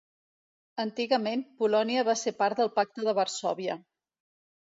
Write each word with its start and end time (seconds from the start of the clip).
Antigament, 0.83 1.43
Polònia 1.59 2.05
va 2.09 2.15
ser 2.21 2.33
part 2.41 2.61
del 2.61 2.73
Pacte 2.79 3.05
de 3.09 3.15
Varsòvia. 3.21 3.79